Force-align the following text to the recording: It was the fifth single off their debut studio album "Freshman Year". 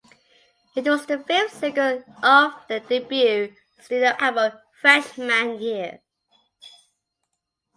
It 0.75 0.83
was 0.85 1.05
the 1.05 1.19
fifth 1.19 1.59
single 1.59 2.03
off 2.23 2.67
their 2.67 2.79
debut 2.79 3.55
studio 3.79 4.15
album 4.17 4.53
"Freshman 4.81 5.61
Year". 5.61 5.99